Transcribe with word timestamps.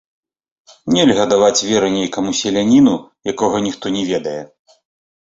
Нельга 0.93 1.25
даваць 1.33 1.65
веры 1.71 1.89
нейкаму 1.97 2.31
селяніну, 2.39 2.93
якога 3.33 3.57
ніхто 3.67 3.85
не 3.99 4.07
ведае. 4.13 4.39